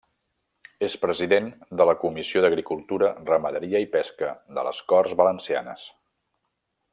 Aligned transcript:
És 0.85 0.93
president 1.01 1.49
de 1.81 1.85
la 1.89 1.95
Comissió 2.03 2.43
d'Agricultura, 2.45 3.11
Ramaderia 3.29 3.83
i 3.85 3.89
Pesca 3.97 4.31
de 4.59 4.65
les 4.69 4.81
Corts 4.95 5.15
Valencianes. 5.21 5.87